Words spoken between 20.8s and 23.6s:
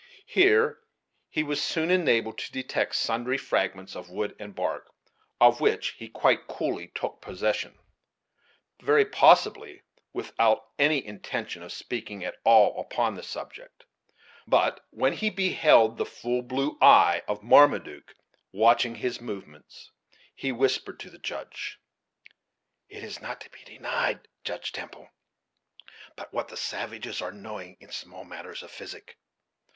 to the Judge: "It is not to